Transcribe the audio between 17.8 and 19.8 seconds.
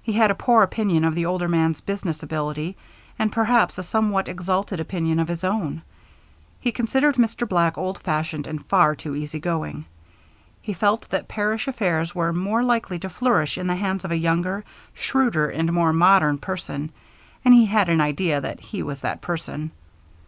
an idea that he was that person.